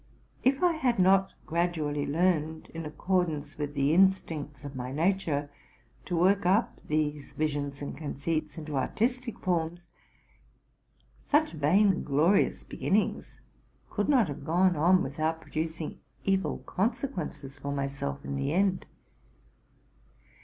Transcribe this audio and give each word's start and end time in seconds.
If 0.43 0.63
I 0.63 0.71
had 0.73 0.97
not 0.97 1.35
gradually 1.45 2.07
learned, 2.07 2.71
in 2.73 2.87
accordance 2.87 3.59
with 3.59 3.75
the 3.75 3.93
instincts 3.93 4.65
of 4.65 4.75
my 4.75 4.91
nature, 4.91 5.51
to 6.05 6.17
work 6.17 6.43
up 6.43 6.81
these 6.83 7.33
visions 7.33 7.83
and 7.83 7.95
conceits 7.95 8.57
into 8.57 8.75
artistic 8.77 9.37
forms, 9.37 9.91
such 11.27 11.51
vain 11.51 12.01
glorious 12.03 12.63
beginnings 12.63 13.41
could 13.91 14.09
not 14.09 14.27
have 14.27 14.43
gone 14.43 14.75
on 14.75 15.03
without 15.03 15.39
producing 15.39 15.99
evil 16.25 16.57
consequences 16.65 17.59
for 17.59 17.71
myself 17.71 18.25
in 18.25 18.35
the 18.35 18.53
end. 18.53 18.87